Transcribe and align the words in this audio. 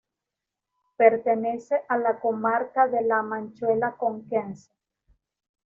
Pertenece 0.97 1.83
a 1.87 1.95
la 1.95 2.19
comarca 2.19 2.87
de 2.87 3.03
la 3.03 3.21
Manchuela 3.21 3.95
conquense. 3.97 4.71